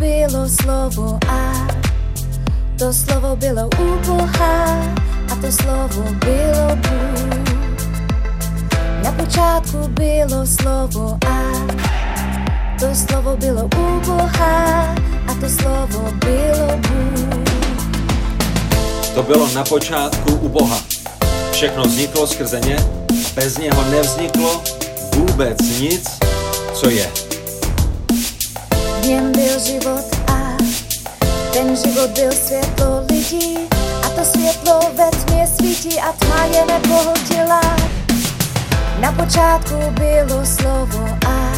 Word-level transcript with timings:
bylo 0.00 0.48
slovo 0.48 1.18
a 1.28 1.68
to 2.78 2.92
slovo 2.92 3.36
bylo 3.36 3.68
u 3.78 3.98
Boha 4.06 4.64
a 5.32 5.36
to 5.40 5.52
slovo 5.52 6.02
bylo 6.24 6.76
Bůh. 6.76 7.46
Na 9.02 9.12
počátku 9.12 9.88
bylo 9.88 10.46
slovo 10.46 11.18
a 11.26 11.42
to 12.80 12.94
slovo 12.94 13.36
bylo 13.36 13.64
u 13.64 14.00
Boha 14.06 14.94
a 15.28 15.34
to 15.40 15.48
slovo 15.48 16.12
bylo 16.24 16.76
Bůh. 16.76 17.44
To 19.14 19.22
bylo 19.22 19.48
na 19.54 19.64
počátku 19.64 20.34
u 20.34 20.48
Boha. 20.48 20.80
Všechno 21.52 21.82
vzniklo 21.82 22.26
skrze 22.26 22.60
ně, 22.60 22.76
bez 23.34 23.58
něho 23.58 23.84
nevzniklo 23.90 24.62
vůbec 25.14 25.58
nic, 25.80 26.18
co 26.74 26.90
je. 26.90 27.25
Něm 29.06 29.32
byl 29.32 29.58
život 29.58 30.04
a 30.26 30.56
ten 31.52 31.76
život 31.76 32.10
byl 32.10 32.32
světlo 32.32 33.04
lidí 33.10 33.58
a 34.02 34.08
to 34.08 34.24
světlo 34.24 34.80
ve 34.96 35.10
tmě 35.10 35.46
svítí 35.46 36.00
a 36.00 36.12
tma 36.12 36.44
je 36.44 36.64
nepohltila. 36.66 37.60
Na 39.00 39.12
počátku 39.12 39.74
bylo 39.90 40.46
slovo 40.46 41.08
a 41.26 41.52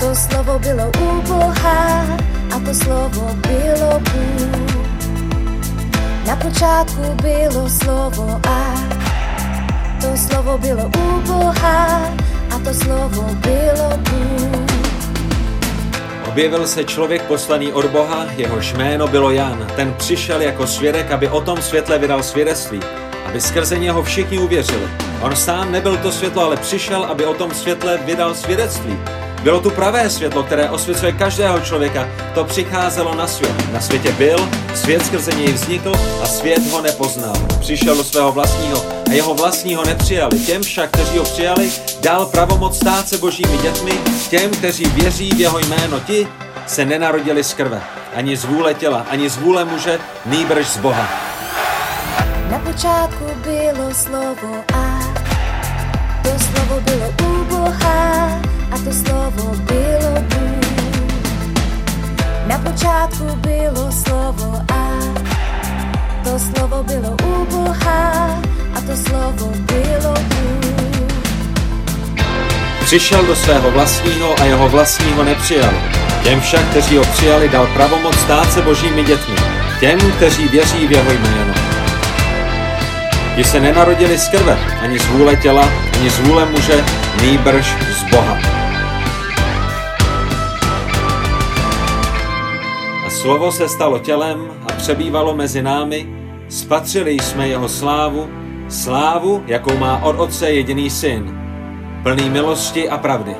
to 0.00 0.14
slovo 0.14 0.58
bylo 0.58 0.90
u 1.00 1.22
Boha 1.22 2.06
a 2.56 2.60
to 2.64 2.74
slovo 2.74 3.34
bylo 3.34 4.00
Bůh. 4.00 4.84
Na 6.26 6.36
počátku 6.36 7.02
bylo 7.22 7.68
slovo 7.68 8.40
a 8.48 8.74
to 10.00 10.16
slovo 10.16 10.58
bylo 10.58 10.84
u 10.86 11.20
Boha 11.20 12.00
a 12.50 12.58
to 12.64 12.74
slovo 12.74 13.22
bylo 13.34 13.96
Bůh. 13.96 14.57
Objevil 16.38 16.66
se 16.66 16.84
člověk 16.84 17.22
poslaný 17.22 17.72
od 17.72 17.84
Boha, 17.84 18.26
jehož 18.36 18.72
jméno 18.72 19.08
bylo 19.08 19.30
Jan. 19.30 19.66
Ten 19.76 19.94
přišel 19.94 20.40
jako 20.40 20.66
svědek, 20.66 21.10
aby 21.10 21.28
o 21.28 21.40
tom 21.40 21.62
světle 21.62 21.98
vydal 21.98 22.22
svědectví, 22.22 22.80
aby 23.26 23.40
skrze 23.40 23.78
něho 23.78 24.02
všichni 24.02 24.38
uvěřili. 24.38 24.88
On 25.22 25.36
sám 25.36 25.72
nebyl 25.72 25.96
to 25.96 26.12
světlo, 26.12 26.42
ale 26.42 26.56
přišel, 26.56 27.04
aby 27.04 27.26
o 27.26 27.34
tom 27.34 27.50
světle 27.50 27.98
vydal 28.04 28.34
svědectví. 28.34 28.98
Bylo 29.48 29.60
tu 29.60 29.70
pravé 29.70 30.10
světlo, 30.10 30.42
které 30.42 30.70
osvěcuje 30.70 31.12
každého 31.12 31.60
člověka. 31.60 32.08
To 32.34 32.44
přicházelo 32.44 33.14
na 33.14 33.26
svět. 33.26 33.72
Na 33.72 33.80
světě 33.80 34.12
byl, 34.12 34.48
svět 34.74 35.06
skrze 35.06 35.32
něj 35.32 35.52
vznikl 35.52 35.92
a 36.22 36.26
svět 36.26 36.70
ho 36.70 36.82
nepoznal. 36.82 37.32
Přišel 37.60 37.96
do 37.96 38.04
svého 38.04 38.32
vlastního 38.32 38.84
a 39.10 39.12
jeho 39.12 39.34
vlastního 39.34 39.84
nepřijali. 39.84 40.38
Těm 40.38 40.62
však, 40.62 40.90
kteří 40.90 41.18
ho 41.18 41.24
přijali, 41.24 41.70
dal 42.00 42.26
pravomoc 42.26 42.76
stát 42.76 43.08
se 43.08 43.18
božími 43.18 43.58
dětmi, 43.58 43.92
těm, 44.30 44.50
kteří 44.50 44.84
věří 44.84 45.30
v 45.30 45.40
jeho 45.40 45.58
jméno. 45.58 46.00
Ti 46.00 46.28
se 46.66 46.84
nenarodili 46.84 47.44
z 47.44 47.54
krve, 47.54 47.80
ani 48.14 48.36
z 48.36 48.44
vůle 48.44 48.74
těla, 48.74 49.06
ani 49.10 49.30
z 49.30 49.36
vůle 49.36 49.64
muže, 49.64 49.98
nýbrž 50.26 50.66
z 50.66 50.76
Boha. 50.76 51.08
Na 52.50 52.58
počátku 52.58 53.24
bylo 53.44 53.94
slovo 53.94 54.64
a 54.74 54.98
to 56.22 56.30
slovo 56.38 56.80
bylo 56.80 57.30
u 57.30 57.44
Boha 57.44 58.47
a 58.70 58.78
to 58.78 58.92
slovo 58.92 59.54
bylo 59.56 60.14
Bůh. 60.20 60.68
Na 62.46 62.58
počátku 62.58 63.24
bylo 63.36 63.92
slovo 63.92 64.60
a 64.72 64.88
to 66.24 66.38
slovo 66.38 66.82
bylo 66.82 67.16
u 67.24 67.46
Boha 67.50 68.40
a 68.74 68.80
to 68.86 68.96
slovo 68.96 69.52
bylo 69.66 70.14
Bůh. 70.14 70.68
Přišel 72.84 73.26
do 73.26 73.36
svého 73.36 73.70
vlastního 73.70 74.40
a 74.40 74.44
jeho 74.44 74.68
vlastního 74.68 75.24
nepřijal. 75.24 75.72
Těm 76.22 76.40
však, 76.40 76.60
kteří 76.70 76.96
ho 76.96 77.04
přijali, 77.04 77.48
dal 77.48 77.66
pravomoc 77.66 78.16
stát 78.20 78.52
se 78.52 78.62
božími 78.62 79.04
dětmi. 79.04 79.34
Těm, 79.80 79.98
kteří 79.98 80.48
věří 80.48 80.86
v 80.86 80.92
jeho 80.92 81.12
jméno. 81.12 81.54
Ti 83.36 83.44
se 83.44 83.60
nenarodili 83.60 84.18
z 84.18 84.28
krve, 84.28 84.58
ani 84.82 84.98
z 84.98 85.06
vůle 85.06 85.36
těla, 85.36 85.68
ani 85.98 86.10
z 86.10 86.18
vůle 86.18 86.44
muže, 86.44 86.84
nýbrž 87.22 87.66
z 87.98 88.02
Boha. 88.02 88.57
Slovo 93.18 93.52
se 93.52 93.68
stalo 93.68 93.98
tělem 93.98 94.50
a 94.62 94.72
přebývalo 94.72 95.34
mezi 95.34 95.62
námi, 95.62 96.06
spatřili 96.48 97.12
jsme 97.12 97.48
jeho 97.48 97.68
slávu, 97.68 98.28
slávu, 98.68 99.42
jakou 99.46 99.76
má 99.76 100.02
od 100.02 100.18
Otce 100.18 100.50
jediný 100.50 100.90
syn, 100.90 101.38
plný 102.02 102.30
milosti 102.30 102.88
a 102.88 102.98
pravdy. 102.98 103.36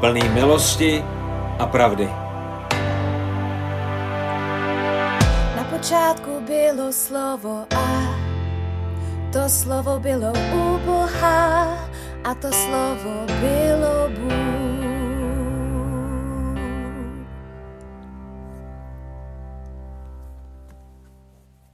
Plný 0.00 0.28
milosti 0.28 1.04
a 1.58 1.66
pravdy. 1.66 2.08
Na 5.56 5.64
počátku 5.70 6.30
bylo 6.46 6.92
slovo 6.92 7.64
a 7.76 8.14
to 9.32 9.48
slovo 9.48 9.98
bylo 10.00 10.32
u 10.52 10.78
Boha 10.86 11.78
a 12.24 12.34
to 12.34 12.48
slovo 12.52 13.24
bylo 13.40 14.08
Bůh. 14.08 14.79